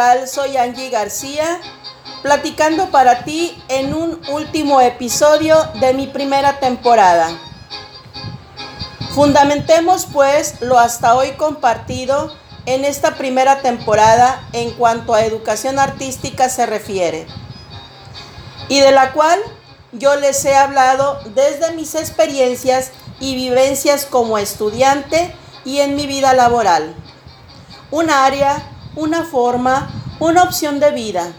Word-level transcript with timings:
Hola, 0.00 0.12
¿qué 0.12 0.18
tal? 0.18 0.28
Soy 0.28 0.56
Angie 0.56 0.88
García, 0.88 1.60
platicando 2.22 2.90
para 2.90 3.24
ti 3.24 3.62
en 3.68 3.92
un 3.92 4.18
último 4.30 4.80
episodio 4.80 5.62
de 5.78 5.92
mi 5.92 6.06
primera 6.06 6.58
temporada. 6.58 7.28
Fundamentemos 9.14 10.06
pues 10.10 10.62
lo 10.62 10.78
hasta 10.78 11.14
hoy 11.16 11.32
compartido 11.32 12.34
en 12.64 12.86
esta 12.86 13.16
primera 13.16 13.60
temporada 13.60 14.48
en 14.54 14.70
cuanto 14.70 15.12
a 15.12 15.22
educación 15.22 15.78
artística 15.78 16.48
se 16.48 16.64
refiere, 16.64 17.26
y 18.70 18.80
de 18.80 18.92
la 18.92 19.12
cual 19.12 19.38
yo 19.92 20.16
les 20.16 20.42
he 20.46 20.54
hablado 20.54 21.20
desde 21.34 21.74
mis 21.74 21.94
experiencias 21.94 22.92
y 23.18 23.34
vivencias 23.34 24.06
como 24.06 24.38
estudiante 24.38 25.34
y 25.66 25.80
en 25.80 25.94
mi 25.94 26.06
vida 26.06 26.32
laboral. 26.32 26.94
Un 27.90 28.08
área 28.08 28.62
una 28.96 29.22
forma, 29.24 29.88
una 30.18 30.42
opción 30.42 30.80
de 30.80 30.90
vida. 30.90 31.32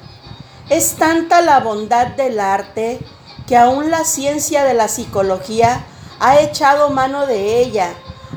Es 0.70 0.96
tanta 0.96 1.42
la 1.42 1.60
bondad 1.60 2.08
del 2.08 2.40
arte 2.40 3.00
que 3.48 3.58
aún 3.58 3.92
la 3.92 4.06
ciencia 4.06 4.64
de 4.64 4.74
la 4.74 4.88
psicología 4.88 5.86
ha 6.20 6.40
echado 6.40 6.90
mano 6.90 7.26
de 7.26 7.60
ella, 7.60 7.94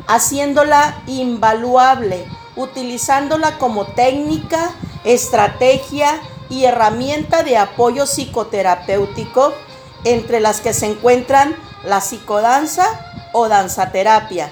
haciéndola 0.08 1.02
invaluable, 1.06 2.27
utilizándola 2.56 3.58
como 3.58 3.86
técnica, 3.86 4.70
estrategia 5.05 6.20
y 6.48 6.64
herramienta 6.64 7.42
de 7.42 7.56
apoyo 7.56 8.06
psicoterapéutico, 8.06 9.52
entre 10.05 10.41
las 10.41 10.61
que 10.61 10.74
se 10.74 10.86
encuentran 10.86 11.56
la 11.84 12.00
psicodanza 12.00 12.84
o 13.33 13.48
danzaterapia, 13.48 14.50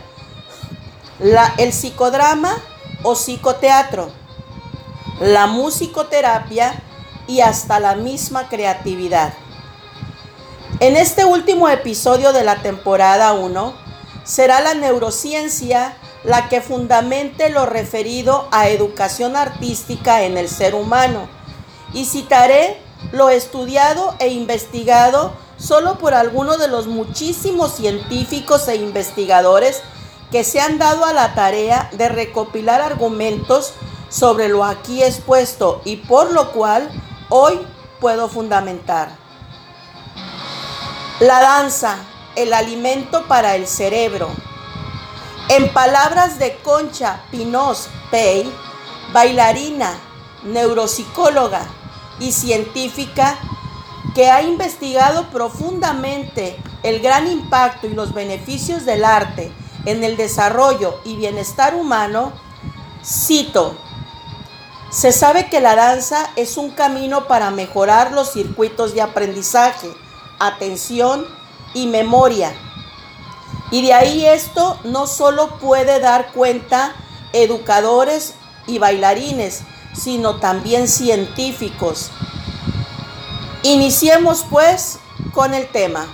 el 1.58 1.72
psicodrama 1.72 2.54
o 3.02 3.14
psicoteatro 3.14 4.21
la 5.22 5.46
musicoterapia 5.46 6.74
y 7.28 7.42
hasta 7.42 7.78
la 7.78 7.94
misma 7.94 8.48
creatividad. 8.48 9.32
En 10.80 10.96
este 10.96 11.24
último 11.24 11.68
episodio 11.68 12.32
de 12.32 12.42
la 12.42 12.56
temporada 12.62 13.32
1 13.32 13.72
será 14.24 14.60
la 14.60 14.74
neurociencia 14.74 15.96
la 16.24 16.48
que 16.48 16.60
fundamente 16.60 17.50
lo 17.50 17.66
referido 17.66 18.48
a 18.50 18.68
educación 18.68 19.36
artística 19.36 20.24
en 20.24 20.36
el 20.36 20.48
ser 20.48 20.74
humano 20.74 21.28
y 21.94 22.04
citaré 22.04 22.80
lo 23.12 23.30
estudiado 23.30 24.16
e 24.18 24.28
investigado 24.28 25.34
solo 25.56 25.98
por 25.98 26.14
algunos 26.14 26.58
de 26.58 26.66
los 26.66 26.88
muchísimos 26.88 27.76
científicos 27.76 28.66
e 28.66 28.74
investigadores 28.74 29.82
que 30.32 30.42
se 30.42 30.60
han 30.60 30.78
dado 30.78 31.04
a 31.04 31.12
la 31.12 31.34
tarea 31.34 31.90
de 31.92 32.08
recopilar 32.08 32.80
argumentos 32.80 33.74
sobre 34.12 34.48
lo 34.48 34.62
aquí 34.62 35.02
expuesto 35.02 35.80
y 35.86 35.96
por 35.96 36.32
lo 36.32 36.52
cual 36.52 36.90
hoy 37.30 37.58
puedo 37.98 38.28
fundamentar. 38.28 39.16
La 41.20 41.40
danza, 41.40 41.96
el 42.36 42.52
alimento 42.52 43.26
para 43.26 43.56
el 43.56 43.66
cerebro. 43.66 44.28
En 45.48 45.72
palabras 45.72 46.38
de 46.38 46.58
Concha 46.58 47.22
Pinos 47.30 47.88
Pei, 48.10 48.52
bailarina, 49.12 49.94
neuropsicóloga 50.44 51.66
y 52.20 52.32
científica 52.32 53.38
que 54.14 54.30
ha 54.30 54.42
investigado 54.42 55.30
profundamente 55.30 56.62
el 56.82 57.00
gran 57.00 57.30
impacto 57.30 57.86
y 57.86 57.94
los 57.94 58.12
beneficios 58.12 58.84
del 58.84 59.06
arte 59.06 59.52
en 59.86 60.04
el 60.04 60.18
desarrollo 60.18 61.00
y 61.04 61.16
bienestar 61.16 61.74
humano, 61.74 62.32
cito, 63.04 63.76
se 64.92 65.10
sabe 65.10 65.48
que 65.48 65.60
la 65.60 65.74
danza 65.74 66.30
es 66.36 66.58
un 66.58 66.70
camino 66.70 67.26
para 67.26 67.50
mejorar 67.50 68.12
los 68.12 68.30
circuitos 68.30 68.92
de 68.92 69.00
aprendizaje, 69.00 69.88
atención 70.38 71.26
y 71.72 71.86
memoria. 71.86 72.52
Y 73.70 73.80
de 73.86 73.94
ahí 73.94 74.26
esto 74.26 74.78
no 74.84 75.06
solo 75.06 75.58
puede 75.58 75.98
dar 75.98 76.32
cuenta 76.32 76.94
educadores 77.32 78.34
y 78.66 78.78
bailarines, 78.78 79.62
sino 79.94 80.36
también 80.40 80.86
científicos. 80.86 82.10
Iniciemos 83.62 84.44
pues 84.50 84.98
con 85.32 85.54
el 85.54 85.68
tema. 85.68 86.06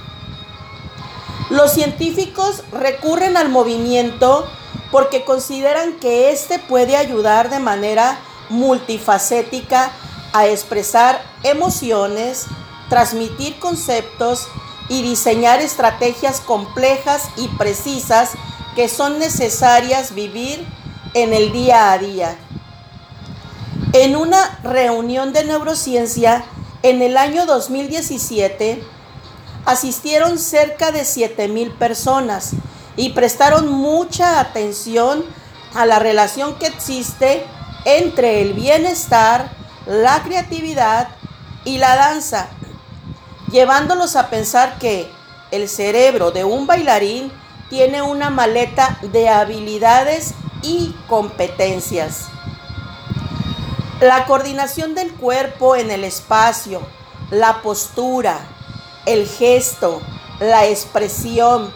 Los 1.51 1.73
científicos 1.73 2.63
recurren 2.71 3.37
al 3.37 3.49
movimiento 3.49 4.49
porque 4.93 5.25
consideran 5.25 5.95
que 5.95 6.31
éste 6.31 6.61
puede 6.61 6.97
ayudar 6.97 7.51
de 7.51 7.59
manera 7.59 8.21
multifacética 8.51 9.91
a 10.33 10.47
expresar 10.47 11.23
emociones, 11.43 12.47
transmitir 12.89 13.59
conceptos 13.59 14.49
y 14.89 15.03
diseñar 15.03 15.61
estrategias 15.61 16.41
complejas 16.41 17.29
y 17.37 17.49
precisas 17.49 18.31
que 18.75 18.89
son 18.89 19.19
necesarias 19.19 20.15
vivir 20.15 20.67
en 21.15 21.33
el 21.33 21.53
día 21.53 21.93
a 21.93 21.99
día. 21.99 22.37
En 23.93 24.17
una 24.17 24.59
reunión 24.63 25.33
de 25.33 25.45
neurociencia 25.45 26.45
en 26.83 27.03
el 27.03 27.17
año 27.17 27.47
2017, 27.47 28.83
asistieron 29.65 30.39
cerca 30.39 30.93
de 30.93 31.05
7 31.05 31.71
personas 31.79 32.53
y 32.97 33.11
prestaron 33.11 33.69
mucha 33.69 34.41
atención 34.41 35.25
a 35.75 35.87
la 35.87 35.99
relación 35.99 36.59
que 36.59 36.67
existe 36.67 37.45
entre 37.85 38.43
el 38.43 38.53
bienestar, 38.53 39.51
la 39.87 40.23
creatividad 40.23 41.09
y 41.65 41.79
la 41.79 41.97
danza, 41.97 42.49
llevándolos 43.51 44.17
a 44.17 44.29
pensar 44.29 44.79
que 44.79 45.11
el 45.51 45.69
cerebro 45.69 46.31
de 46.31 46.45
un 46.45 46.67
bailarín 46.67 47.33
tiene 47.71 48.03
una 48.03 48.31
maleta 48.31 48.99
de 49.03 49.29
habilidades 49.29 50.35
y 50.63 50.95
competencias. 51.09 52.27
La 54.01 54.27
coordinación 54.27 54.95
del 54.95 55.13
cuerpo 55.13 55.77
en 55.77 55.91
el 55.91 56.05
espacio, 56.05 56.83
la 57.31 57.63
postura, 57.63 58.39
el 59.07 59.27
gesto, 59.27 60.01
la 60.41 60.67
expresión, 60.67 61.73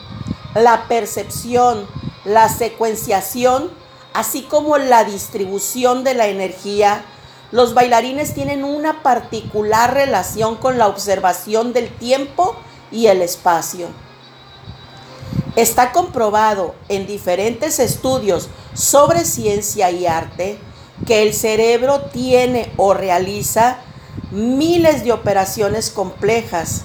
la 0.55 0.87
percepción, 0.87 1.87
la 2.25 2.49
secuenciación 2.49 3.82
así 4.15 4.43
como 4.43 4.79
la 4.79 5.05
distribución 5.05 6.05
de 6.05 6.15
la 6.15 6.29
energía, 6.29 7.05
los 7.51 7.75
bailarines 7.75 8.35
tienen 8.35 8.65
una 8.65 9.03
particular 9.03 9.95
relación 9.95 10.57
con 10.57 10.79
la 10.79 10.89
observación 10.89 11.73
del 11.73 11.91
tiempo 11.91 12.57
y 12.91 13.07
el 13.07 13.23
espacio. 13.23 13.89
Está 15.55 15.93
comprobado 15.93 16.75
en 16.89 17.07
diferentes 17.07 17.79
estudios 17.79 18.49
sobre 18.73 19.25
ciencia 19.25 19.91
y 19.91 20.07
arte 20.07 20.59
que 21.07 21.23
el 21.23 21.35
cerebro 21.35 22.03
tiene 22.13 22.73
o 22.77 22.95
realiza 22.95 23.79
miles 24.31 25.05
de 25.05 25.13
operaciones 25.13 25.91
complejas 25.91 26.85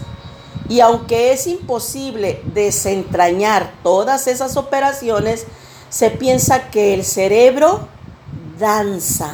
y 0.69 0.81
aunque 0.81 1.31
es 1.31 1.47
imposible 1.47 2.41
desentrañar 2.53 3.73
todas 3.83 4.27
esas 4.27 4.57
operaciones, 4.57 5.45
se 5.89 6.09
piensa 6.09 6.69
que 6.69 6.93
el 6.93 7.03
cerebro 7.03 7.87
danza. 8.59 9.33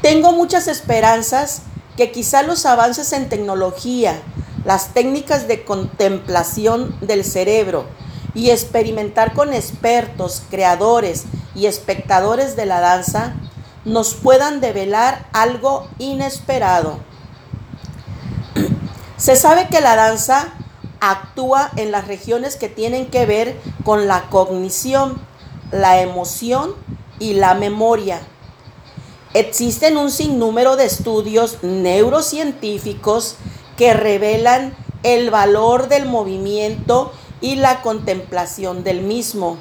Tengo 0.00 0.32
muchas 0.32 0.68
esperanzas 0.68 1.62
que 1.96 2.10
quizá 2.10 2.42
los 2.42 2.66
avances 2.66 3.12
en 3.12 3.28
tecnología, 3.28 4.20
las 4.64 4.94
técnicas 4.94 5.48
de 5.48 5.64
contemplación 5.64 6.96
del 7.00 7.24
cerebro 7.24 7.86
y 8.34 8.50
experimentar 8.50 9.34
con 9.34 9.52
expertos, 9.52 10.42
creadores 10.50 11.24
y 11.54 11.66
espectadores 11.66 12.56
de 12.56 12.66
la 12.66 12.80
danza 12.80 13.34
nos 13.84 14.14
puedan 14.14 14.60
develar 14.60 15.26
algo 15.32 15.88
inesperado. 15.98 16.98
Se 19.16 19.36
sabe 19.36 19.68
que 19.68 19.80
la 19.80 19.96
danza 19.96 20.48
actúa 21.02 21.72
en 21.74 21.90
las 21.90 22.06
regiones 22.06 22.54
que 22.54 22.68
tienen 22.68 23.06
que 23.06 23.26
ver 23.26 23.60
con 23.84 24.06
la 24.06 24.30
cognición, 24.30 25.20
la 25.72 26.00
emoción 26.00 26.76
y 27.18 27.34
la 27.34 27.54
memoria. 27.54 28.20
Existen 29.34 29.96
un 29.96 30.12
sinnúmero 30.12 30.76
de 30.76 30.84
estudios 30.84 31.58
neurocientíficos 31.62 33.34
que 33.76 33.94
revelan 33.94 34.76
el 35.02 35.30
valor 35.30 35.88
del 35.88 36.06
movimiento 36.06 37.12
y 37.40 37.56
la 37.56 37.82
contemplación 37.82 38.84
del 38.84 39.00
mismo. 39.02 39.56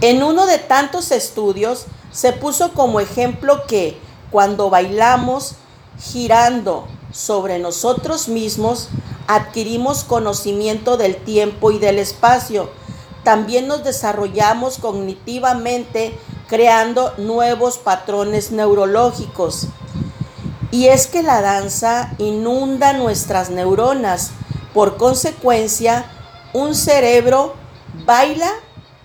En 0.00 0.22
uno 0.22 0.46
de 0.46 0.56
tantos 0.56 1.10
estudios 1.10 1.84
se 2.12 2.32
puso 2.32 2.72
como 2.72 2.98
ejemplo 2.98 3.66
que 3.66 3.98
cuando 4.30 4.70
bailamos 4.70 5.56
girando 6.00 6.88
sobre 7.12 7.58
nosotros 7.58 8.28
mismos, 8.28 8.88
adquirimos 9.26 10.04
conocimiento 10.04 10.96
del 10.96 11.16
tiempo 11.16 11.70
y 11.70 11.78
del 11.78 11.98
espacio. 11.98 12.70
También 13.24 13.68
nos 13.68 13.84
desarrollamos 13.84 14.78
cognitivamente 14.78 16.18
creando 16.48 17.14
nuevos 17.18 17.78
patrones 17.78 18.50
neurológicos. 18.50 19.68
Y 20.70 20.86
es 20.88 21.06
que 21.06 21.22
la 21.22 21.40
danza 21.40 22.14
inunda 22.18 22.92
nuestras 22.92 23.50
neuronas. 23.50 24.32
Por 24.74 24.96
consecuencia, 24.96 26.04
un 26.52 26.74
cerebro 26.74 27.54
baila 28.06 28.50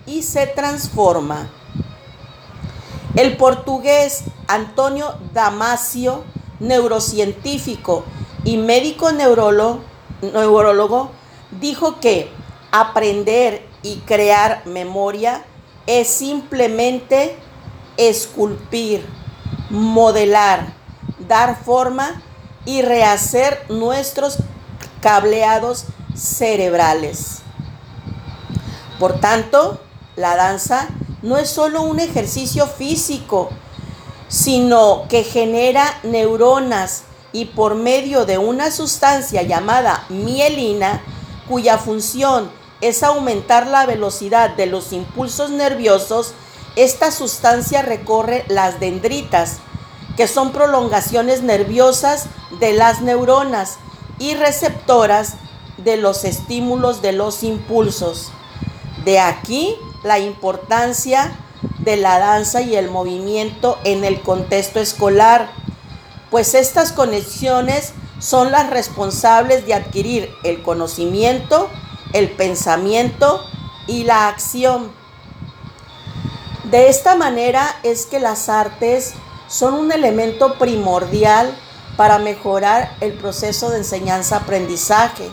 y 0.06 0.22
se 0.22 0.46
transforma. 0.46 1.50
El 3.14 3.36
portugués 3.36 4.24
Antonio 4.46 5.14
Damasio, 5.32 6.24
neurocientífico 6.60 8.04
y 8.44 8.56
médico 8.56 9.12
neurólogo, 9.12 9.80
neurólogo, 10.22 11.10
dijo 11.50 12.00
que 12.00 12.30
aprender 12.70 13.66
y 13.82 13.98
crear 13.98 14.62
memoria 14.66 15.44
es 15.86 16.08
simplemente 16.08 17.36
esculpir, 17.96 19.06
modelar, 19.70 20.74
dar 21.26 21.62
forma 21.62 22.22
y 22.64 22.82
rehacer 22.82 23.64
nuestros 23.68 24.38
cableados 25.00 25.86
cerebrales. 26.14 27.40
Por 28.98 29.20
tanto, 29.20 29.80
la 30.16 30.36
danza 30.36 30.88
no 31.22 31.38
es 31.38 31.48
solo 31.48 31.82
un 31.82 32.00
ejercicio 32.00 32.66
físico, 32.66 33.50
sino 34.28 35.06
que 35.08 35.24
genera 35.24 35.98
neuronas 36.02 37.04
y 37.32 37.46
por 37.46 37.74
medio 37.74 38.24
de 38.24 38.38
una 38.38 38.70
sustancia 38.70 39.42
llamada 39.42 40.04
mielina, 40.08 41.02
cuya 41.48 41.78
función 41.78 42.50
es 42.80 43.02
aumentar 43.02 43.66
la 43.66 43.86
velocidad 43.86 44.50
de 44.50 44.66
los 44.66 44.92
impulsos 44.92 45.50
nerviosos, 45.50 46.34
esta 46.76 47.10
sustancia 47.10 47.82
recorre 47.82 48.44
las 48.48 48.80
dendritas, 48.80 49.58
que 50.16 50.28
son 50.28 50.52
prolongaciones 50.52 51.42
nerviosas 51.42 52.26
de 52.60 52.72
las 52.72 53.02
neuronas 53.02 53.78
y 54.18 54.34
receptoras 54.34 55.34
de 55.76 55.96
los 55.96 56.24
estímulos 56.24 57.02
de 57.02 57.12
los 57.12 57.42
impulsos. 57.42 58.30
De 59.04 59.20
aquí 59.20 59.76
la 60.02 60.18
importancia 60.18 61.32
de 61.78 61.96
la 61.96 62.18
danza 62.18 62.60
y 62.60 62.76
el 62.76 62.90
movimiento 62.90 63.78
en 63.84 64.04
el 64.04 64.20
contexto 64.22 64.80
escolar, 64.80 65.50
pues 66.30 66.54
estas 66.54 66.92
conexiones 66.92 67.92
son 68.18 68.50
las 68.52 68.70
responsables 68.70 69.66
de 69.66 69.74
adquirir 69.74 70.30
el 70.42 70.62
conocimiento, 70.62 71.70
el 72.12 72.30
pensamiento 72.30 73.44
y 73.86 74.04
la 74.04 74.28
acción. 74.28 74.90
De 76.64 76.88
esta 76.88 77.16
manera 77.16 77.76
es 77.82 78.06
que 78.06 78.18
las 78.18 78.48
artes 78.48 79.14
son 79.48 79.74
un 79.74 79.92
elemento 79.92 80.58
primordial 80.58 81.56
para 81.96 82.18
mejorar 82.18 82.94
el 83.00 83.14
proceso 83.14 83.70
de 83.70 83.78
enseñanza-aprendizaje, 83.78 85.30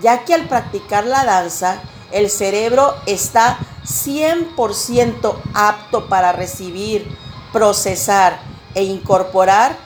ya 0.00 0.24
que 0.24 0.34
al 0.34 0.48
practicar 0.48 1.04
la 1.04 1.24
danza, 1.24 1.82
el 2.10 2.30
cerebro 2.30 2.94
está 3.06 3.58
100% 3.84 5.34
apto 5.54 6.08
para 6.08 6.32
recibir, 6.32 7.06
procesar 7.52 8.40
e 8.74 8.84
incorporar 8.84 9.76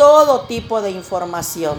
todo 0.00 0.46
tipo 0.46 0.80
de 0.80 0.92
información. 0.92 1.76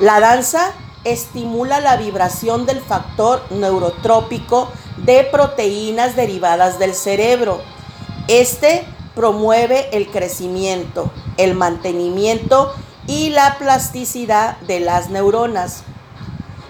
La 0.00 0.18
danza 0.18 0.72
estimula 1.04 1.78
la 1.80 1.98
vibración 1.98 2.64
del 2.64 2.80
factor 2.80 3.42
neurotrópico 3.50 4.72
de 4.96 5.24
proteínas 5.24 6.16
derivadas 6.16 6.78
del 6.78 6.94
cerebro. 6.94 7.60
Este 8.28 8.86
promueve 9.14 9.94
el 9.94 10.10
crecimiento, 10.10 11.12
el 11.36 11.54
mantenimiento 11.54 12.72
y 13.06 13.28
la 13.28 13.58
plasticidad 13.58 14.56
de 14.60 14.80
las 14.80 15.10
neuronas 15.10 15.82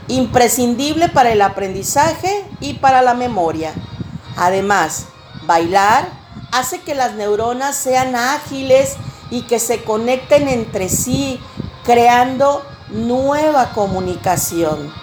imprescindible 0.09 1.09
para 1.09 1.31
el 1.31 1.41
aprendizaje 1.41 2.45
y 2.59 2.75
para 2.75 3.01
la 3.01 3.15
memoria. 3.15 3.73
Además, 4.37 5.07
bailar 5.47 6.09
hace 6.51 6.81
que 6.81 6.97
las 6.97 7.15
neuronas 7.15 7.77
sean 7.77 8.17
ágiles 8.17 8.97
y 9.35 9.43
que 9.43 9.59
se 9.59 9.83
conecten 9.83 10.49
entre 10.49 10.89
sí, 10.89 11.41
creando 11.85 12.63
nueva 12.91 13.73
comunicación. 13.73 14.95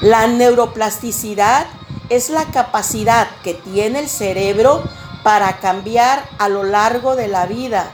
La 0.00 0.28
neuroplasticidad 0.28 1.66
es 2.10 2.30
la 2.30 2.44
capacidad 2.44 3.26
que 3.42 3.54
tiene 3.54 3.98
el 3.98 4.08
cerebro 4.08 4.84
para 5.24 5.58
cambiar 5.58 6.28
a 6.38 6.48
lo 6.48 6.62
largo 6.62 7.16
de 7.16 7.26
la 7.26 7.46
vida. 7.46 7.90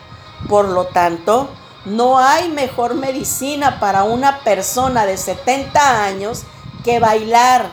Por 0.47 0.69
lo 0.69 0.85
tanto, 0.85 1.49
no 1.87 2.19
hay 2.19 2.51
mejor 2.51 2.95
medicina 2.95 3.81
para 3.81 4.03
una 4.03 4.41
persona 4.41 5.07
de 5.07 5.17
70 5.17 6.05
años 6.05 6.43
que 6.85 7.01
bailar. 7.01 7.71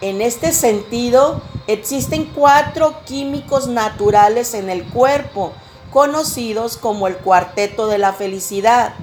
En 0.00 0.22
este 0.22 0.54
sentido, 0.54 1.42
existen 1.66 2.24
cuatro 2.24 3.00
químicos 3.04 3.66
naturales 3.66 4.54
en 4.54 4.70
el 4.70 4.84
cuerpo, 4.84 5.52
conocidos 5.90 6.76
como 6.76 7.06
el 7.06 7.16
cuarteto 7.16 7.86
de 7.86 7.98
la 7.98 8.12
felicidad. 8.12 8.94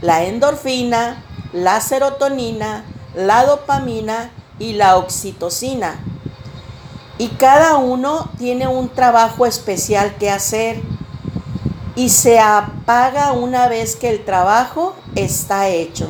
La 0.00 0.24
endorfina, 0.24 1.24
la 1.52 1.80
serotonina, 1.80 2.84
la 3.14 3.46
dopamina 3.46 4.30
y 4.58 4.74
la 4.74 4.96
oxitocina. 4.96 5.98
Y 7.16 7.28
cada 7.28 7.76
uno 7.76 8.30
tiene 8.38 8.66
un 8.66 8.88
trabajo 8.88 9.46
especial 9.46 10.16
que 10.16 10.30
hacer 10.30 10.82
y 11.96 12.08
se 12.08 12.40
apaga 12.40 13.32
una 13.32 13.68
vez 13.68 13.96
que 13.96 14.10
el 14.10 14.24
trabajo 14.24 14.96
está 15.14 15.68
hecho. 15.68 16.08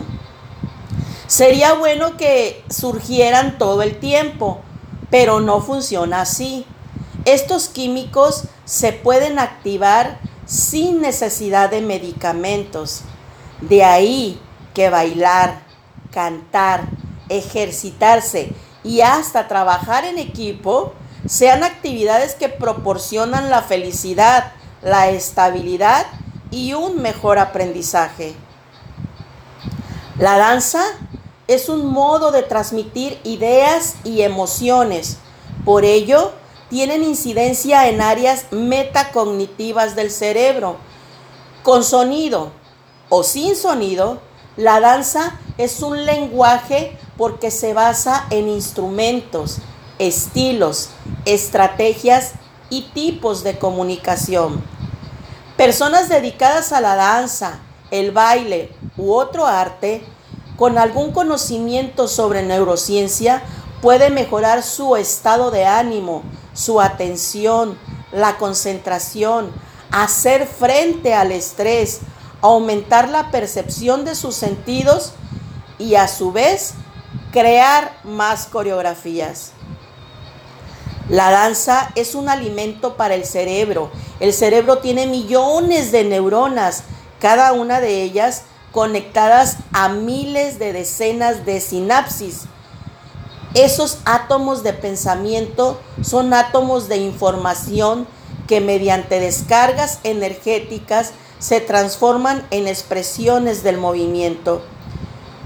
Sería 1.26 1.74
bueno 1.74 2.16
que 2.16 2.64
surgieran 2.70 3.58
todo 3.58 3.82
el 3.82 3.98
tiempo, 3.98 4.60
pero 5.10 5.40
no 5.40 5.60
funciona 5.60 6.22
así. 6.22 6.66
Estos 7.24 7.68
químicos 7.68 8.44
se 8.64 8.92
pueden 8.92 9.38
activar 9.38 10.18
sin 10.46 11.00
necesidad 11.00 11.70
de 11.70 11.80
medicamentos. 11.80 13.02
De 13.60 13.82
ahí 13.82 14.40
que 14.74 14.90
bailar, 14.90 15.62
cantar, 16.10 16.84
ejercitarse 17.28 18.52
y 18.82 19.00
hasta 19.00 19.48
trabajar 19.48 20.04
en 20.04 20.18
equipo 20.18 20.92
sean 21.26 21.64
actividades 21.64 22.34
que 22.34 22.50
proporcionan 22.50 23.48
la 23.48 23.62
felicidad, 23.62 24.52
la 24.82 25.08
estabilidad 25.08 26.06
y 26.50 26.74
un 26.74 27.00
mejor 27.00 27.38
aprendizaje. 27.38 28.34
La 30.18 30.36
danza 30.36 30.84
es 31.48 31.68
un 31.68 31.86
modo 31.86 32.30
de 32.30 32.42
transmitir 32.42 33.18
ideas 33.24 33.96
y 34.04 34.22
emociones. 34.22 35.16
Por 35.64 35.84
ello, 35.84 36.32
tienen 36.70 37.02
incidencia 37.02 37.88
en 37.88 38.00
áreas 38.00 38.46
metacognitivas 38.50 39.96
del 39.96 40.10
cerebro. 40.10 40.76
Con 41.62 41.84
sonido 41.84 42.50
o 43.08 43.22
sin 43.22 43.56
sonido, 43.56 44.20
la 44.56 44.80
danza 44.80 45.38
es 45.58 45.82
un 45.82 46.04
lenguaje 46.04 46.98
porque 47.16 47.50
se 47.50 47.74
basa 47.74 48.26
en 48.30 48.48
instrumentos, 48.48 49.58
estilos, 49.98 50.90
estrategias 51.24 52.32
y 52.70 52.82
tipos 52.94 53.44
de 53.44 53.58
comunicación. 53.58 54.62
Personas 55.56 56.08
dedicadas 56.08 56.72
a 56.72 56.80
la 56.80 56.96
danza, 56.96 57.60
el 57.90 58.10
baile 58.10 58.70
u 58.96 59.12
otro 59.12 59.46
arte 59.46 60.04
con 60.56 60.78
algún 60.78 61.12
conocimiento 61.12 62.08
sobre 62.08 62.42
neurociencia 62.42 63.42
puede 63.80 64.10
mejorar 64.10 64.62
su 64.62 64.96
estado 64.96 65.50
de 65.50 65.66
ánimo, 65.66 66.22
su 66.54 66.80
atención, 66.80 67.78
la 68.12 68.38
concentración, 68.38 69.52
hacer 69.90 70.46
frente 70.46 71.14
al 71.14 71.30
estrés, 71.32 72.00
aumentar 72.40 73.08
la 73.08 73.30
percepción 73.30 74.04
de 74.04 74.14
sus 74.14 74.34
sentidos 74.34 75.12
y 75.78 75.96
a 75.96 76.08
su 76.08 76.32
vez 76.32 76.74
crear 77.32 77.96
más 78.04 78.46
coreografías. 78.46 79.52
La 81.08 81.30
danza 81.30 81.90
es 81.96 82.14
un 82.14 82.28
alimento 82.28 82.96
para 82.96 83.14
el 83.14 83.26
cerebro. 83.26 83.90
El 84.20 84.32
cerebro 84.32 84.78
tiene 84.78 85.06
millones 85.06 85.92
de 85.92 86.04
neuronas, 86.04 86.84
cada 87.20 87.52
una 87.52 87.80
de 87.80 88.02
ellas 88.02 88.44
conectadas 88.72 89.58
a 89.72 89.88
miles 89.88 90.58
de 90.58 90.72
decenas 90.72 91.44
de 91.44 91.60
sinapsis. 91.60 92.42
Esos 93.52 93.98
átomos 94.04 94.62
de 94.62 94.72
pensamiento 94.72 95.80
son 96.04 96.34
átomos 96.34 96.88
de 96.88 96.98
información 96.98 98.06
que 98.46 98.60
mediante 98.60 99.20
descargas 99.20 100.00
energéticas 100.04 101.12
se 101.38 101.60
transforman 101.60 102.46
en 102.50 102.68
expresiones 102.68 103.62
del 103.62 103.78
movimiento. 103.78 104.62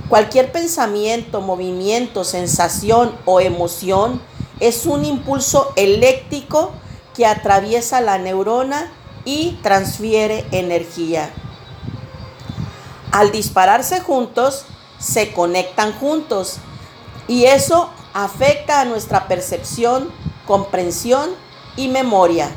Cualquier 0.08 0.52
pensamiento, 0.52 1.40
movimiento, 1.40 2.24
sensación 2.24 3.14
o 3.24 3.40
emoción 3.40 4.20
es 4.58 4.86
un 4.86 5.04
impulso 5.04 5.72
eléctrico 5.76 6.72
que 7.14 7.26
atraviesa 7.26 8.00
la 8.00 8.18
neurona 8.18 8.90
y 9.24 9.58
transfiere 9.62 10.46
energía. 10.50 11.30
Al 13.12 13.30
dispararse 13.32 14.00
juntos, 14.00 14.64
se 14.98 15.32
conectan 15.32 15.92
juntos 15.92 16.56
y 17.26 17.44
eso 17.44 17.90
afecta 18.14 18.80
a 18.80 18.84
nuestra 18.84 19.28
percepción, 19.28 20.10
comprensión 20.48 21.30
y 21.76 21.88
memoria. 21.88 22.50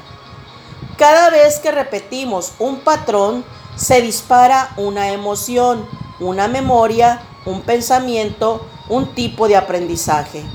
Cada 0.98 1.30
vez 1.30 1.60
que 1.60 1.72
repetimos 1.72 2.54
un 2.58 2.80
patrón, 2.80 3.44
se 3.76 4.02
dispara 4.02 4.74
una 4.78 5.10
emoción, 5.10 5.86
una 6.22 6.48
memoria, 6.48 7.22
un 7.46 7.62
pensamiento, 7.64 8.66
un 8.88 9.14
tipo 9.14 9.50
de 9.50 9.58
aprendizaje. 9.58 10.46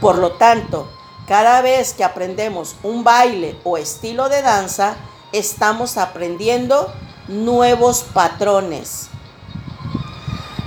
Por 0.00 0.16
lo 0.16 0.32
tanto, 0.32 0.88
cada 1.26 1.60
vez 1.60 1.92
que 1.92 2.04
aprendemos 2.04 2.76
un 2.82 3.04
baile 3.04 3.60
o 3.62 3.76
estilo 3.76 4.30
de 4.30 4.40
danza, 4.40 4.96
estamos 5.32 5.98
aprendiendo 5.98 6.90
nuevos 7.28 8.04
patrones. 8.14 9.08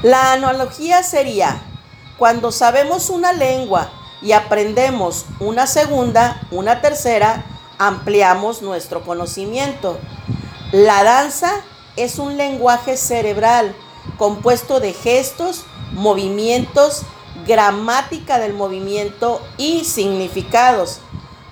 La 0.04 0.34
analogía 0.34 1.02
sería, 1.02 1.60
cuando 2.20 2.52
sabemos 2.52 3.10
una 3.10 3.34
lengua 3.34 3.90
y 4.22 4.34
aprendemos 4.34 5.26
una 5.40 5.68
segunda, 5.68 6.42
una 6.52 6.82
tercera, 6.82 7.46
ampliamos 7.78 8.62
nuestro 8.62 9.04
conocimiento. 9.04 9.98
La 10.72 11.04
danza 11.04 11.52
es 11.96 12.20
un 12.20 12.38
lenguaje 12.38 12.98
cerebral 12.98 13.76
compuesto 14.18 14.80
de 14.80 14.94
gestos, 14.94 15.64
movimientos, 15.94 17.04
gramática 17.46 18.40
del 18.40 18.54
movimiento 18.54 19.42
y 19.58 19.84
significados. 19.86 21.00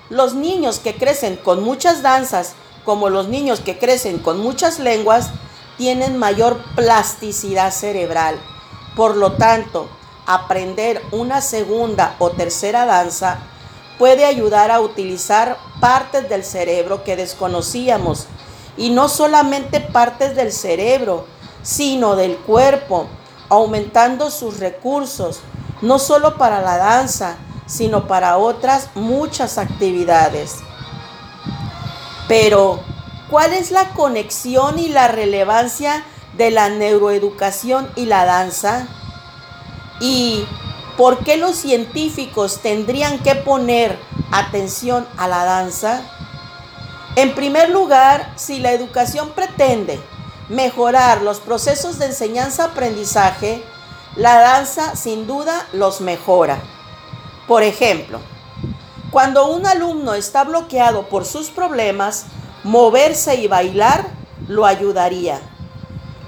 Los 0.08 0.34
niños 0.34 0.78
que 0.78 0.94
crecen 0.94 1.36
con 1.36 1.62
muchas 1.62 2.02
danzas, 2.02 2.54
como 2.84 3.10
los 3.10 3.28
niños 3.28 3.60
que 3.60 3.78
crecen 3.78 4.18
con 4.18 4.38
muchas 4.40 4.78
lenguas, 4.78 5.30
tienen 5.76 6.18
mayor 6.18 6.62
plasticidad 6.74 7.72
cerebral. 7.72 8.36
Por 8.96 9.16
lo 9.16 9.32
tanto, 9.32 9.88
aprender 10.34 11.02
una 11.10 11.40
segunda 11.40 12.14
o 12.20 12.30
tercera 12.30 12.86
danza 12.86 13.38
puede 13.98 14.24
ayudar 14.24 14.70
a 14.70 14.80
utilizar 14.80 15.58
partes 15.80 16.28
del 16.28 16.44
cerebro 16.44 17.02
que 17.02 17.16
desconocíamos 17.16 18.26
y 18.76 18.90
no 18.90 19.08
solamente 19.08 19.80
partes 19.80 20.36
del 20.36 20.52
cerebro, 20.52 21.26
sino 21.62 22.14
del 22.14 22.36
cuerpo, 22.36 23.08
aumentando 23.48 24.30
sus 24.30 24.60
recursos, 24.60 25.40
no 25.82 25.98
solo 25.98 26.38
para 26.38 26.60
la 26.60 26.76
danza, 26.76 27.36
sino 27.66 28.06
para 28.06 28.38
otras 28.38 28.90
muchas 28.94 29.58
actividades. 29.58 30.56
Pero, 32.28 32.80
¿cuál 33.28 33.52
es 33.52 33.72
la 33.72 33.88
conexión 33.88 34.78
y 34.78 34.88
la 34.88 35.08
relevancia 35.08 36.04
de 36.36 36.52
la 36.52 36.68
neuroeducación 36.68 37.90
y 37.96 38.06
la 38.06 38.24
danza? 38.24 38.86
¿Y 40.00 40.46
por 40.96 41.22
qué 41.24 41.36
los 41.36 41.56
científicos 41.56 42.60
tendrían 42.62 43.18
que 43.18 43.34
poner 43.34 43.98
atención 44.32 45.06
a 45.16 45.28
la 45.28 45.44
danza? 45.44 46.02
En 47.16 47.34
primer 47.34 47.70
lugar, 47.70 48.32
si 48.36 48.58
la 48.58 48.72
educación 48.72 49.30
pretende 49.30 50.00
mejorar 50.48 51.22
los 51.22 51.38
procesos 51.38 51.98
de 51.98 52.06
enseñanza-aprendizaje, 52.06 53.62
la 54.16 54.40
danza 54.40 54.96
sin 54.96 55.26
duda 55.26 55.66
los 55.72 56.00
mejora. 56.00 56.58
Por 57.46 57.62
ejemplo, 57.62 58.20
cuando 59.10 59.48
un 59.48 59.66
alumno 59.66 60.14
está 60.14 60.44
bloqueado 60.44 61.08
por 61.08 61.24
sus 61.24 61.50
problemas, 61.50 62.26
moverse 62.64 63.36
y 63.36 63.48
bailar 63.48 64.06
lo 64.48 64.66
ayudaría. 64.66 65.40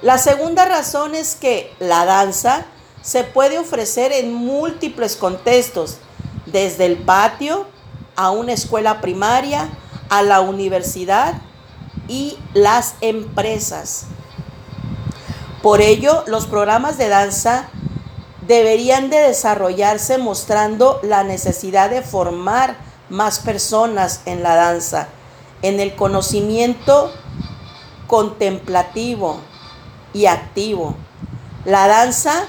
La 0.02 0.19
segunda 0.19 0.64
razón 0.64 1.14
es 1.14 1.37
que 1.37 1.75
la 1.79 2.05
danza 2.05 2.67
se 3.03 3.25
puede 3.25 3.59
ofrecer 3.59 4.13
en 4.13 4.33
múltiples 4.33 5.17
contextos, 5.17 5.99
desde 6.47 6.87
el 6.87 6.99
patio 6.99 7.67
a 8.17 8.31
una 8.31 8.53
escuela 8.53 9.01
primaria, 9.01 9.69
a 10.09 10.23
la 10.23 10.41
universidad 10.41 11.35
y 12.09 12.39
las 12.55 12.95
empresas. 13.01 14.07
Por 15.63 15.81
ello, 15.81 16.25
los 16.27 16.47
programas 16.47 16.99
de 16.99 17.09
danza 17.09 17.69
deberían 18.47 19.11
de 19.11 19.19
desarrollarse 19.19 20.19
mostrando 20.19 21.01
la 21.03 21.25
necesidad 21.25 21.89
de 21.91 22.03
formar 22.03 22.77
más 23.09 23.39
personas 23.39 24.23
en 24.27 24.43
la 24.43 24.57
danza, 24.57 25.09
en 25.63 25.81
el 25.81 25.95
conocimiento 25.95 27.13
contemplativo 28.07 29.39
y 30.13 30.27
activo. 30.27 30.97
La 31.65 31.87
danza 31.87 32.47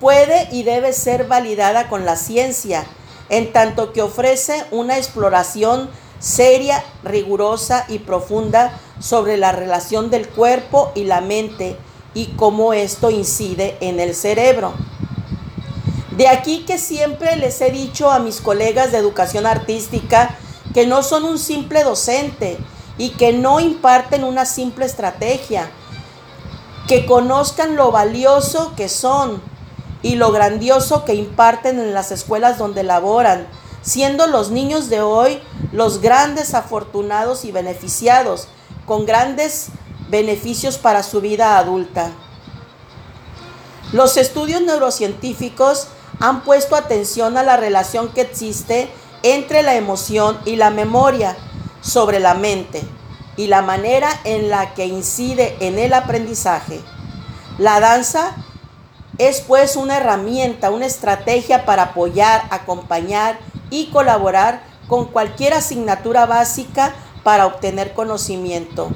puede 0.00 0.48
y 0.50 0.64
debe 0.64 0.92
ser 0.92 1.28
validada 1.28 1.88
con 1.88 2.04
la 2.04 2.16
ciencia, 2.16 2.84
en 3.28 3.52
tanto 3.52 3.92
que 3.92 4.02
ofrece 4.02 4.64
una 4.70 4.96
exploración 4.96 5.90
seria, 6.18 6.82
rigurosa 7.04 7.84
y 7.88 8.00
profunda 8.00 8.78
sobre 8.98 9.36
la 9.36 9.52
relación 9.52 10.10
del 10.10 10.28
cuerpo 10.28 10.90
y 10.94 11.04
la 11.04 11.20
mente 11.20 11.76
y 12.14 12.26
cómo 12.36 12.72
esto 12.72 13.10
incide 13.10 13.76
en 13.80 14.00
el 14.00 14.14
cerebro. 14.14 14.72
De 16.16 16.28
aquí 16.28 16.64
que 16.66 16.78
siempre 16.78 17.36
les 17.36 17.60
he 17.60 17.70
dicho 17.70 18.10
a 18.10 18.18
mis 18.18 18.40
colegas 18.40 18.92
de 18.92 18.98
educación 18.98 19.46
artística 19.46 20.36
que 20.74 20.86
no 20.86 21.02
son 21.02 21.24
un 21.24 21.38
simple 21.38 21.82
docente 21.82 22.58
y 22.98 23.10
que 23.10 23.32
no 23.32 23.60
imparten 23.60 24.24
una 24.24 24.44
simple 24.44 24.84
estrategia, 24.84 25.70
que 26.86 27.06
conozcan 27.06 27.76
lo 27.76 27.90
valioso 27.90 28.74
que 28.76 28.88
son, 28.88 29.40
y 30.02 30.16
lo 30.16 30.32
grandioso 30.32 31.04
que 31.04 31.14
imparten 31.14 31.78
en 31.78 31.94
las 31.94 32.10
escuelas 32.10 32.58
donde 32.58 32.82
laboran, 32.82 33.46
siendo 33.82 34.26
los 34.26 34.50
niños 34.50 34.88
de 34.88 35.00
hoy 35.00 35.40
los 35.72 36.00
grandes 36.00 36.54
afortunados 36.54 37.44
y 37.44 37.52
beneficiados, 37.52 38.48
con 38.86 39.06
grandes 39.06 39.68
beneficios 40.08 40.78
para 40.78 41.02
su 41.02 41.20
vida 41.20 41.58
adulta. 41.58 42.10
Los 43.92 44.16
estudios 44.16 44.62
neurocientíficos 44.62 45.88
han 46.18 46.42
puesto 46.42 46.76
atención 46.76 47.36
a 47.36 47.42
la 47.42 47.56
relación 47.56 48.12
que 48.12 48.20
existe 48.22 48.90
entre 49.22 49.62
la 49.62 49.74
emoción 49.74 50.38
y 50.44 50.56
la 50.56 50.70
memoria 50.70 51.36
sobre 51.80 52.20
la 52.20 52.34
mente 52.34 52.82
y 53.36 53.46
la 53.46 53.62
manera 53.62 54.08
en 54.24 54.50
la 54.50 54.74
que 54.74 54.86
incide 54.86 55.56
en 55.60 55.78
el 55.78 55.94
aprendizaje. 55.94 56.80
La 57.58 57.80
danza 57.80 58.36
es 59.20 59.42
pues 59.42 59.76
una 59.76 59.98
herramienta, 59.98 60.70
una 60.70 60.86
estrategia 60.86 61.66
para 61.66 61.82
apoyar, 61.82 62.44
acompañar 62.48 63.38
y 63.68 63.90
colaborar 63.90 64.62
con 64.88 65.04
cualquier 65.04 65.52
asignatura 65.52 66.24
básica 66.24 66.94
para 67.22 67.44
obtener 67.44 67.92
conocimiento. 67.92 68.90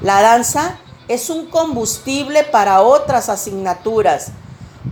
La 0.00 0.20
danza 0.20 0.80
es 1.06 1.30
un 1.30 1.46
combustible 1.46 2.42
para 2.42 2.80
otras 2.80 3.28
asignaturas. 3.28 4.32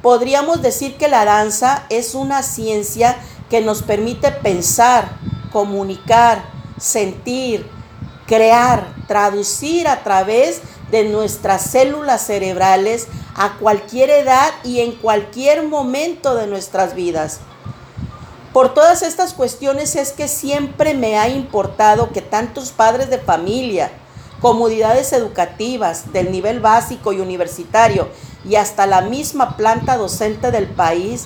Podríamos 0.03 0.63
decir 0.63 0.97
que 0.97 1.09
la 1.09 1.25
danza 1.25 1.83
es 1.89 2.15
una 2.15 2.45
ciencia 2.45 3.17
que 3.51 3.61
nos 3.61 3.83
permite 3.83 4.31
pensar, 4.31 5.17
comunicar, 5.51 6.45
sentir, 6.79 7.69
crear, 8.29 8.87
traducir 9.09 9.89
a 9.89 10.05
través 10.05 10.61
de 10.93 11.09
nuestras 11.09 11.63
células 11.63 12.25
cerebrales 12.25 13.09
a 13.41 13.55
cualquier 13.55 14.11
edad 14.11 14.53
y 14.65 14.81
en 14.81 14.93
cualquier 14.93 15.67
momento 15.67 16.35
de 16.35 16.47
nuestras 16.47 16.95
vidas. 16.95 17.41
Por 18.53 18.75
todas 18.75 19.01
estas 19.01 19.33
cuestiones 19.33 19.97
es 19.97 20.13
que 20.13 20.29
siempre 20.29 20.93
me 20.93 21.19
ha 21.19 21.27
importado 21.31 22.13
que 22.13 22.21
tantos 22.21 22.71
padres 22.71 23.09
de 23.09 23.17
familia, 23.17 23.93
comunidades 24.43 25.15
educativas 25.15 26.13
del 26.13 26.31
nivel 26.31 26.61
básico 26.61 27.15
y 27.15 27.21
universitario 27.21 28.11
y 28.45 28.57
hasta 28.57 28.87
la 28.87 29.01
misma 29.01 29.57
planta 29.57 29.97
docente 29.97 30.51
del 30.51 30.67
país 30.67 31.25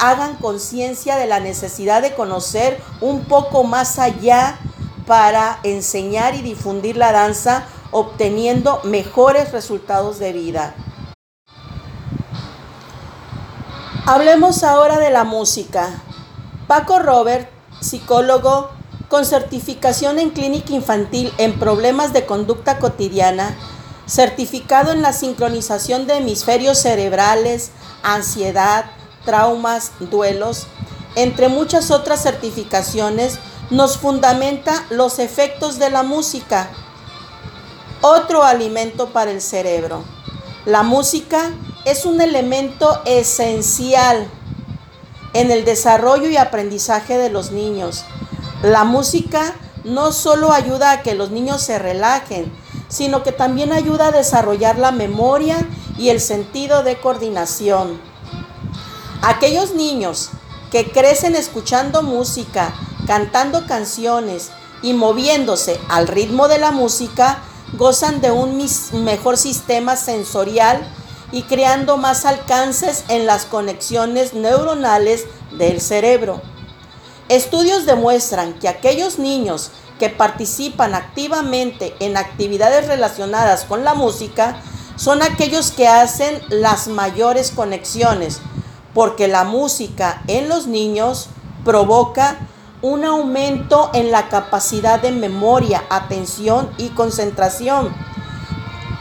hagan 0.00 0.36
conciencia 0.36 1.16
de 1.16 1.26
la 1.26 1.40
necesidad 1.40 2.00
de 2.00 2.14
conocer 2.14 2.80
un 3.02 3.26
poco 3.26 3.62
más 3.62 3.98
allá 3.98 4.58
para 5.06 5.60
enseñar 5.64 6.34
y 6.34 6.40
difundir 6.40 6.96
la 6.96 7.12
danza 7.12 7.66
obteniendo 7.90 8.80
mejores 8.84 9.52
resultados 9.52 10.18
de 10.18 10.32
vida. 10.32 10.74
Hablemos 14.08 14.62
ahora 14.62 15.00
de 15.00 15.10
la 15.10 15.24
música. 15.24 16.00
Paco 16.68 17.00
Robert, 17.00 17.50
psicólogo 17.80 18.70
con 19.08 19.24
certificación 19.24 20.20
en 20.20 20.30
clínica 20.30 20.72
infantil 20.74 21.32
en 21.38 21.58
problemas 21.58 22.12
de 22.12 22.24
conducta 22.24 22.78
cotidiana, 22.78 23.56
certificado 24.06 24.92
en 24.92 25.02
la 25.02 25.12
sincronización 25.12 26.06
de 26.06 26.18
hemisferios 26.18 26.78
cerebrales, 26.78 27.72
ansiedad, 28.04 28.84
traumas, 29.24 29.90
duelos, 29.98 30.68
entre 31.16 31.48
muchas 31.48 31.90
otras 31.90 32.22
certificaciones, 32.22 33.40
nos 33.70 33.98
fundamenta 33.98 34.84
los 34.88 35.18
efectos 35.18 35.80
de 35.80 35.90
la 35.90 36.04
música, 36.04 36.70
otro 38.02 38.44
alimento 38.44 39.08
para 39.08 39.32
el 39.32 39.42
cerebro. 39.42 40.04
La 40.64 40.84
música 40.84 41.50
es 41.86 42.04
un 42.04 42.20
elemento 42.20 43.00
esencial 43.04 44.26
en 45.34 45.52
el 45.52 45.64
desarrollo 45.64 46.28
y 46.28 46.36
aprendizaje 46.36 47.16
de 47.16 47.30
los 47.30 47.52
niños. 47.52 48.04
La 48.62 48.82
música 48.82 49.54
no 49.84 50.10
solo 50.10 50.52
ayuda 50.52 50.90
a 50.90 51.02
que 51.02 51.14
los 51.14 51.30
niños 51.30 51.62
se 51.62 51.78
relajen, 51.78 52.52
sino 52.88 53.22
que 53.22 53.30
también 53.30 53.72
ayuda 53.72 54.08
a 54.08 54.10
desarrollar 54.10 54.80
la 54.80 54.90
memoria 54.90 55.58
y 55.96 56.08
el 56.08 56.20
sentido 56.20 56.82
de 56.82 56.98
coordinación. 56.98 58.00
Aquellos 59.22 59.72
niños 59.74 60.30
que 60.72 60.90
crecen 60.90 61.36
escuchando 61.36 62.02
música, 62.02 62.74
cantando 63.06 63.64
canciones 63.68 64.50
y 64.82 64.92
moviéndose 64.92 65.78
al 65.88 66.08
ritmo 66.08 66.48
de 66.48 66.58
la 66.58 66.72
música, 66.72 67.44
gozan 67.74 68.20
de 68.20 68.32
un 68.32 68.60
mejor 69.04 69.36
sistema 69.36 69.94
sensorial 69.94 70.84
y 71.32 71.42
creando 71.42 71.96
más 71.96 72.24
alcances 72.24 73.04
en 73.08 73.26
las 73.26 73.44
conexiones 73.44 74.34
neuronales 74.34 75.26
del 75.58 75.80
cerebro. 75.80 76.40
Estudios 77.28 77.86
demuestran 77.86 78.54
que 78.58 78.68
aquellos 78.68 79.18
niños 79.18 79.70
que 79.98 80.10
participan 80.10 80.94
activamente 80.94 81.94
en 82.00 82.16
actividades 82.16 82.86
relacionadas 82.86 83.64
con 83.64 83.82
la 83.82 83.94
música 83.94 84.60
son 84.96 85.22
aquellos 85.22 85.72
que 85.72 85.88
hacen 85.88 86.40
las 86.48 86.88
mayores 86.88 87.50
conexiones, 87.50 88.40
porque 88.94 89.28
la 89.28 89.44
música 89.44 90.22
en 90.26 90.48
los 90.48 90.66
niños 90.66 91.28
provoca 91.64 92.38
un 92.82 93.04
aumento 93.04 93.90
en 93.94 94.12
la 94.12 94.28
capacidad 94.28 95.00
de 95.00 95.10
memoria, 95.10 95.82
atención 95.90 96.70
y 96.78 96.90
concentración. 96.90 97.94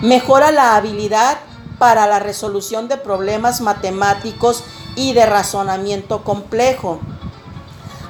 Mejora 0.02 0.52
la 0.52 0.76
habilidad 0.76 1.38
para 1.78 2.08
la 2.08 2.20
resolución 2.20 2.88
de 2.88 2.98
problemas 2.98 3.62
matemáticos 3.62 4.64
y 4.96 5.14
de 5.14 5.26
razonamiento 5.26 6.24
complejo. 6.24 7.00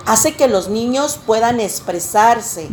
Hace 0.05 0.35
que 0.35 0.47
los 0.47 0.69
niños 0.69 1.19
puedan 1.25 1.59
expresarse. 1.59 2.69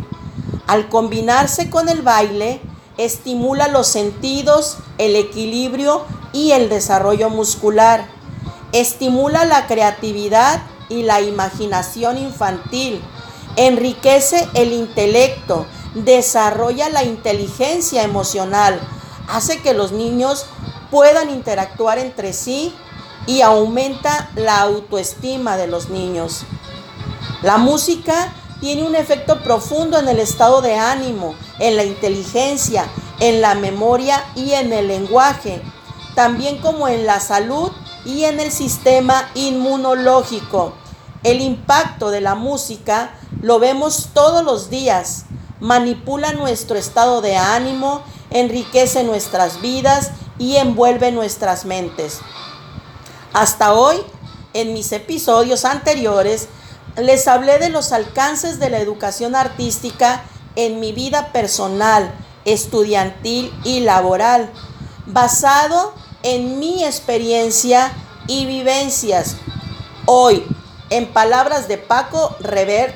Al 0.67 0.89
combinarse 0.89 1.69
con 1.69 1.89
el 1.89 2.03
baile, 2.03 2.61
estimula 2.97 3.67
los 3.67 3.87
sentidos, 3.87 4.77
el 4.97 5.15
equilibrio 5.15 6.03
y 6.31 6.51
el 6.51 6.69
desarrollo 6.69 7.29
muscular. 7.29 8.07
Estimula 8.71 9.45
la 9.45 9.67
creatividad 9.67 10.61
y 10.89 11.03
la 11.03 11.21
imaginación 11.21 12.17
infantil. 12.17 13.01
Enriquece 13.55 14.47
el 14.53 14.73
intelecto, 14.73 15.65
desarrolla 15.95 16.89
la 16.89 17.03
inteligencia 17.03 18.03
emocional, 18.03 18.79
hace 19.27 19.61
que 19.61 19.73
los 19.73 19.91
niños 19.91 20.45
puedan 20.93 21.31
interactuar 21.31 21.97
entre 21.97 22.33
sí 22.33 22.71
y 23.25 23.41
aumenta 23.41 24.29
la 24.35 24.61
autoestima 24.61 25.57
de 25.57 25.65
los 25.65 25.89
niños. 25.89 26.43
La 27.41 27.57
música 27.57 28.31
tiene 28.61 28.83
un 28.83 28.93
efecto 28.93 29.41
profundo 29.41 29.97
en 29.97 30.07
el 30.07 30.19
estado 30.19 30.61
de 30.61 30.75
ánimo, 30.75 31.33
en 31.57 31.77
la 31.77 31.83
inteligencia, 31.83 32.85
en 33.19 33.41
la 33.41 33.55
memoria 33.55 34.23
y 34.35 34.51
en 34.51 34.71
el 34.71 34.87
lenguaje, 34.87 35.63
también 36.13 36.59
como 36.59 36.87
en 36.87 37.07
la 37.07 37.19
salud 37.19 37.71
y 38.05 38.25
en 38.25 38.39
el 38.39 38.51
sistema 38.51 39.31
inmunológico. 39.33 40.73
El 41.23 41.41
impacto 41.41 42.11
de 42.11 42.21
la 42.21 42.35
música 42.35 43.15
lo 43.41 43.57
vemos 43.57 44.09
todos 44.13 44.45
los 44.45 44.69
días, 44.69 45.25
manipula 45.59 46.33
nuestro 46.33 46.77
estado 46.77 47.21
de 47.21 47.35
ánimo, 47.35 48.03
enriquece 48.29 49.03
nuestras 49.03 49.59
vidas 49.59 50.11
y 50.39 50.55
envuelve 50.57 51.11
nuestras 51.11 51.65
mentes. 51.65 52.19
Hasta 53.33 53.73
hoy, 53.73 53.97
en 54.53 54.73
mis 54.73 54.91
episodios 54.91 55.65
anteriores, 55.65 56.47
les 56.97 57.27
hablé 57.27 57.57
de 57.57 57.69
los 57.69 57.91
alcances 57.91 58.59
de 58.59 58.69
la 58.69 58.79
educación 58.79 59.35
artística 59.35 60.23
en 60.55 60.79
mi 60.79 60.91
vida 60.91 61.31
personal, 61.31 62.13
estudiantil 62.45 63.51
y 63.63 63.79
laboral, 63.79 64.51
basado 65.05 65.93
en 66.21 66.59
mi 66.59 66.83
experiencia 66.83 67.91
y 68.27 68.45
vivencias. 68.45 69.37
Hoy, 70.05 70.43
en 70.89 71.07
palabras 71.11 71.67
de 71.67 71.77
Paco 71.77 72.35
Revert, 72.39 72.95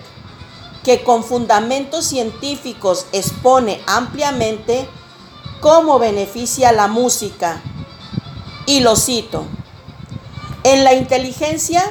que 0.84 1.04
con 1.04 1.24
fundamentos 1.24 2.06
científicos 2.06 3.08
expone 3.12 3.82
ampliamente 3.88 4.88
cómo 5.60 6.00
beneficia 6.00 6.72
la 6.72 6.88
música. 6.88 7.62
Y 8.66 8.82
lo 8.82 8.96
cito. 8.96 9.46
En 10.64 10.84
la 10.84 10.94
inteligencia, 10.94 11.84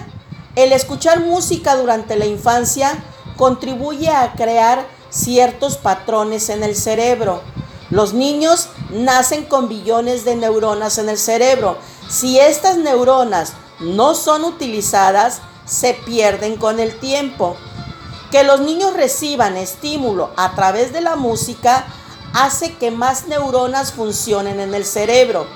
el 0.56 0.72
escuchar 0.72 1.20
música 1.20 1.76
durante 1.76 2.16
la 2.16 2.26
infancia 2.26 3.02
contribuye 3.36 4.10
a 4.10 4.32
crear 4.32 4.86
ciertos 5.10 5.76
patrones 5.76 6.48
en 6.48 6.62
el 6.62 6.76
cerebro. 6.76 7.42
Los 7.90 8.14
niños 8.14 8.68
nacen 8.90 9.44
con 9.44 9.68
billones 9.68 10.24
de 10.24 10.36
neuronas 10.36 10.98
en 10.98 11.08
el 11.08 11.18
cerebro. 11.18 11.78
Si 12.08 12.38
estas 12.38 12.76
neuronas 12.76 13.52
no 13.80 14.14
son 14.14 14.44
utilizadas, 14.44 15.40
se 15.64 15.94
pierden 15.94 16.56
con 16.56 16.80
el 16.80 16.98
tiempo. 16.98 17.56
Que 18.30 18.42
los 18.44 18.60
niños 18.60 18.94
reciban 18.94 19.56
estímulo 19.56 20.30
a 20.36 20.54
través 20.54 20.92
de 20.92 21.00
la 21.00 21.16
música 21.16 21.86
hace 22.36 22.74
que 22.74 22.90
más 22.90 23.28
neuronas 23.28 23.92
funcionen 23.92 24.60
en 24.60 24.74
el 24.74 24.84
cerebro. 24.84 25.46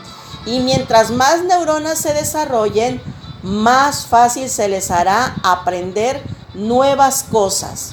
Y 0.47 0.61
mientras 0.61 1.11
más 1.11 1.45
neuronas 1.45 1.99
se 1.99 2.15
desarrollen, 2.15 3.03
más 3.43 4.07
fácil 4.07 4.49
se 4.49 4.67
les 4.69 4.91
hará 4.91 5.37
aprender 5.43 6.23
nuevas 6.55 7.23
cosas. 7.23 7.93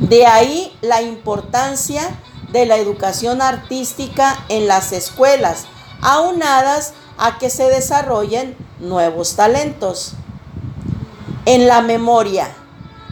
De 0.00 0.26
ahí 0.26 0.76
la 0.82 1.00
importancia 1.00 2.02
de 2.50 2.66
la 2.66 2.76
educación 2.76 3.40
artística 3.40 4.44
en 4.50 4.68
las 4.68 4.92
escuelas, 4.92 5.64
aunadas 6.02 6.92
a 7.16 7.38
que 7.38 7.48
se 7.48 7.70
desarrollen 7.70 8.54
nuevos 8.80 9.34
talentos. 9.34 10.12
En 11.46 11.66
la 11.66 11.80
memoria, 11.80 12.54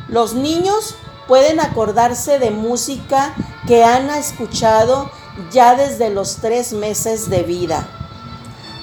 los 0.08 0.34
niños 0.34 0.96
pueden 1.30 1.60
acordarse 1.60 2.40
de 2.40 2.50
música 2.50 3.32
que 3.68 3.84
han 3.84 4.10
escuchado 4.10 5.08
ya 5.52 5.76
desde 5.76 6.10
los 6.10 6.38
tres 6.38 6.72
meses 6.72 7.30
de 7.30 7.44
vida. 7.44 7.88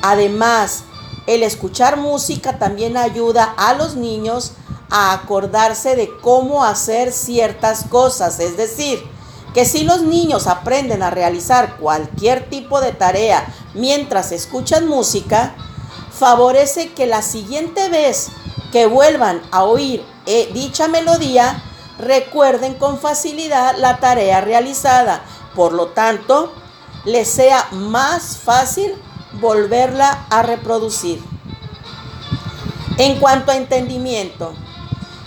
Además, 0.01 0.86
el 1.25 1.43
escuchar 1.43 1.97
música 1.97 2.57
también 2.57 2.95
ayuda 2.95 3.53
a 3.57 3.73
los 3.73 3.97
niños 3.97 4.53
a 4.89 5.12
acordarse 5.12 5.97
de 5.97 6.10
cómo 6.21 6.63
hacer 6.63 7.12
ciertas 7.12 7.83
cosas. 7.83 8.39
Es 8.39 8.55
decir, 8.55 9.03
que 9.53 9.65
si 9.65 9.83
los 9.83 10.03
niños 10.03 10.47
aprenden 10.47 11.03
a 11.03 11.10
realizar 11.10 11.75
cualquier 11.75 12.49
tipo 12.49 12.79
de 12.79 12.93
tarea 12.93 13.45
mientras 13.73 14.31
escuchan 14.31 14.88
música, 14.88 15.53
favorece 16.17 16.93
que 16.93 17.07
la 17.07 17.23
siguiente 17.23 17.89
vez 17.89 18.29
que 18.71 18.88
vuelvan 18.88 19.41
a 19.51 19.65
oír 19.65 20.01
eh, 20.25 20.49
dicha 20.53 20.88
melodía, 20.88 21.62
recuerden 21.97 22.75
con 22.75 22.99
facilidad 22.99 23.75
la 23.77 23.97
tarea 23.97 24.41
realizada. 24.41 25.23
Por 25.55 25.73
lo 25.73 25.88
tanto, 25.88 26.53
les 27.05 27.27
sea 27.27 27.67
más 27.71 28.38
fácil 28.38 28.95
volverla 29.33 30.25
a 30.29 30.43
reproducir. 30.43 31.23
En 32.97 33.19
cuanto 33.19 33.51
a 33.51 33.55
entendimiento, 33.55 34.53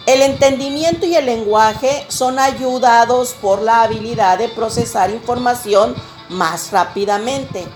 el 0.07 0.23
entendimiento 0.23 1.07
y 1.07 1.15
el 1.15 1.27
lenguaje 1.27 2.05
son 2.09 2.39
ayudados 2.39 3.35
por 3.35 3.63
la 3.63 3.83
habilidad 3.83 4.39
de 4.39 4.49
procesar 4.49 5.11
información 5.11 5.95
más 6.29 6.73
rápidamente. 6.73 7.67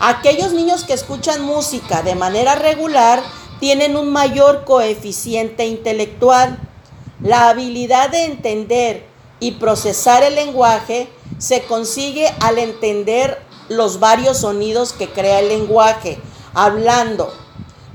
Aquellos 0.00 0.52
niños 0.52 0.84
que 0.84 0.92
escuchan 0.92 1.42
música 1.42 2.02
de 2.02 2.14
manera 2.14 2.54
regular 2.54 3.22
tienen 3.60 3.96
un 3.96 4.10
mayor 4.10 4.64
coeficiente 4.64 5.66
intelectual 5.66 6.65
la 7.20 7.48
habilidad 7.48 8.10
de 8.10 8.24
entender 8.24 9.06
y 9.40 9.52
procesar 9.52 10.22
el 10.22 10.34
lenguaje 10.34 11.08
se 11.38 11.62
consigue 11.64 12.32
al 12.40 12.58
entender 12.58 13.42
los 13.68 14.00
varios 14.00 14.38
sonidos 14.38 14.92
que 14.92 15.08
crea 15.08 15.40
el 15.40 15.48
lenguaje, 15.48 16.18
hablando. 16.54 17.32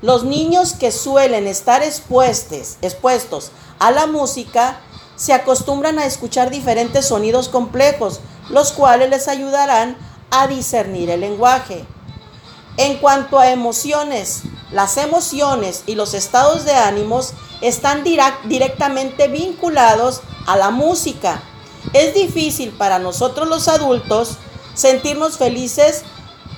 Los 0.02 0.24
niños 0.24 0.74
que 0.74 0.92
suelen 0.92 1.48
estar 1.48 1.84
expuestos, 1.84 3.52
a 3.80 3.92
la 3.92 4.08
música 4.08 4.82
se 5.16 5.34
acostumbran 5.34 6.00
a 6.00 6.06
escuchar 6.06 6.50
diferentes 6.50 7.06
sonidos 7.06 7.50
complejos, 7.50 8.20
los 8.50 8.72
cuales 8.72 9.10
les 9.10 9.28
ayudarán 9.28 9.98
a 10.32 10.48
discernir 10.48 11.10
el 11.10 11.22
lenguaje. 11.22 11.86
En 12.78 12.98
cuanto 12.98 13.38
a 13.38 13.52
emociones, 13.52 14.44
las 14.72 14.98
emociones 14.98 15.84
y 15.86 15.96
los 15.96 16.14
estados 16.14 16.66
de 16.66 16.74
ánimos 16.74 17.34
están 17.62 18.04
directamente 18.04 19.28
vinculados 19.28 20.22
a 20.48 20.56
la 20.58 20.72
música. 20.72 21.44
Es 21.94 22.14
difícil 22.14 22.72
para 22.72 23.00
nosotros 23.00 23.48
los 23.48 23.68
adultos 23.68 24.38
sentirnos 24.74 25.38
felices 25.38 26.04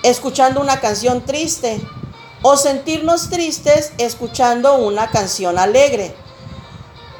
escuchando 0.04 0.62
una 0.62 0.80
canción 0.80 1.22
triste 1.22 1.82
o 2.42 2.58
sentirnos 2.58 3.30
tristes 3.30 3.94
escuchando 3.98 4.76
una 4.76 5.10
canción 5.10 5.58
alegre. 5.58 6.16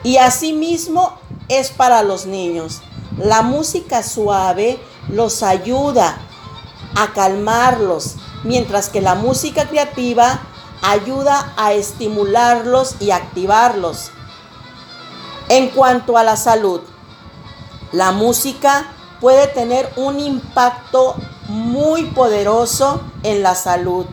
Y 0.04 0.18
asimismo 0.18 1.18
es 1.48 1.72
para 1.72 2.04
los 2.04 2.26
niños. 2.26 2.82
La 3.18 3.42
música 3.42 4.04
suave 4.04 4.80
los 5.10 5.44
ayuda 5.44 6.18
a 6.96 7.14
calmarlos, 7.14 8.18
mientras 8.44 8.90
que 8.90 9.02
la 9.02 9.16
música 9.16 9.68
creativa 9.70 10.42
ayuda 10.84 11.54
a 11.56 11.74
estimularlos 11.74 12.98
y 13.00 13.12
activarlos. 13.12 14.12
En 15.50 15.70
cuanto 15.70 16.18
a 16.18 16.24
la 16.24 16.36
salud, 16.36 16.82
la 17.92 18.12
música 18.12 18.88
puede 19.22 19.48
tener 19.48 19.92
un 19.96 20.20
impacto 20.20 21.16
muy 21.48 22.06
poderoso 22.08 23.02
en 23.24 23.42
la 23.44 23.56
salud. 23.56 24.06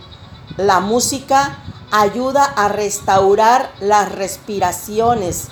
La 0.57 0.81
música 0.81 1.59
ayuda 1.91 2.45
a 2.45 2.69
restaurar 2.69 3.73
las 3.81 4.13
respiraciones, 4.13 5.49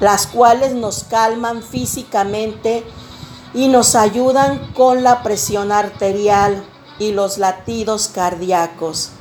las 0.00 0.26
cuales 0.26 0.74
nos 0.74 1.04
calman 1.04 1.62
físicamente 1.62 2.84
y 3.54 3.68
nos 3.68 3.94
ayudan 3.94 4.58
con 4.74 5.02
la 5.02 5.22
presión 5.22 5.72
arterial 5.72 6.62
y 6.98 7.12
los 7.12 7.38
latidos 7.38 8.08
cardíacos. 8.08 9.12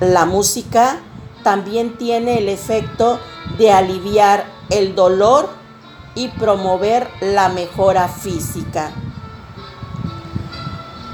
La 0.00 0.26
música 0.26 1.00
también 1.42 1.96
tiene 1.96 2.36
el 2.36 2.50
efecto 2.50 3.18
de 3.56 3.72
aliviar 3.72 4.44
el 4.68 4.94
dolor 4.94 5.48
y 6.14 6.28
promover 6.28 7.08
la 7.22 7.48
mejora 7.48 8.06
física. 8.06 8.92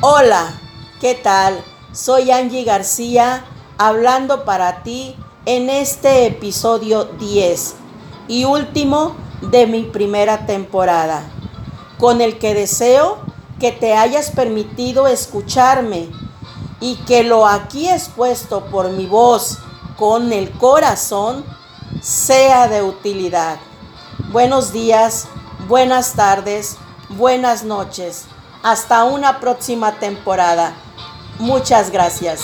Hola, 0.01 0.53
¿qué 1.01 1.14
tal? 1.14 1.62
Soy 1.92 2.33
Angie 2.33 2.64
García 2.64 3.45
hablando 3.79 4.45
para 4.45 4.83
ti 4.83 5.14
en 5.47 5.71
este 5.71 6.27
episodio 6.27 7.05
10 7.05 7.77
y 8.27 8.47
último 8.47 9.14
de 9.42 9.68
mi 9.68 9.85
primera 9.85 10.45
temporada, 10.45 11.23
con 11.99 12.21
el 12.21 12.37
que 12.40 12.55
deseo 12.55 13.18
que 13.61 13.71
te 13.71 13.95
hayas 13.95 14.33
permitido 14.33 15.07
escucharme 15.07 16.09
y 16.83 16.97
que 16.97 17.23
lo 17.23 17.47
aquí 17.47 17.88
expuesto 17.88 18.64
por 18.64 18.90
mi 18.90 19.07
voz 19.07 19.59
con 19.97 20.33
el 20.33 20.51
corazón 20.51 21.45
sea 22.03 22.66
de 22.66 22.83
utilidad. 22.83 23.59
Buenos 24.33 24.73
días, 24.73 25.29
buenas 25.68 26.14
tardes, 26.14 26.77
buenas 27.09 27.62
noches. 27.62 28.25
Hasta 28.64 29.05
una 29.05 29.38
próxima 29.38 29.92
temporada. 30.01 30.75
Muchas 31.38 31.90
gracias. 31.90 32.40